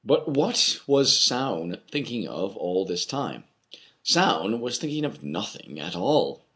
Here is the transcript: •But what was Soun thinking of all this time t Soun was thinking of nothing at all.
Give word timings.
•But 0.03 0.27
what 0.29 0.79
was 0.87 1.15
Soun 1.15 1.77
thinking 1.91 2.27
of 2.27 2.57
all 2.57 2.85
this 2.85 3.05
time 3.05 3.43
t 3.71 3.77
Soun 4.01 4.59
was 4.59 4.79
thinking 4.79 5.05
of 5.05 5.21
nothing 5.23 5.79
at 5.79 5.95
all. 5.95 6.41